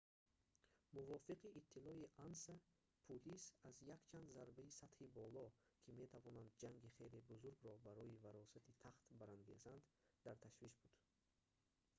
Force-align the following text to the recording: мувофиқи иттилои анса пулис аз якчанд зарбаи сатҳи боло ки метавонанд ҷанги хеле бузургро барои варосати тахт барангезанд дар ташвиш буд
мувофиқи 0.95 1.49
иттилои 1.59 2.11
анса 2.27 2.55
пулис 3.05 3.43
аз 3.69 3.75
якчанд 3.95 4.25
зарбаи 4.35 4.75
сатҳи 4.79 5.05
боло 5.17 5.45
ки 5.81 5.89
метавонанд 6.01 6.51
ҷанги 6.61 6.93
хеле 6.95 7.19
бузургро 7.29 7.73
барои 7.87 8.19
варосати 8.25 8.71
тахт 8.83 9.03
барангезанд 9.19 9.83
дар 10.25 10.35
ташвиш 10.43 10.73
буд 10.83 10.95